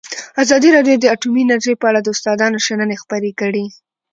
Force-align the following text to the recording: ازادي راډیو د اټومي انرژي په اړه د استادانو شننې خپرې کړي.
ازادي 0.43 0.69
راډیو 0.75 0.95
د 0.99 1.05
اټومي 1.15 1.41
انرژي 1.45 1.73
په 1.79 1.85
اړه 1.89 1.99
د 2.01 2.07
استادانو 2.15 2.63
شننې 2.65 2.95
خپرې 3.03 3.31
کړي. 3.39 3.65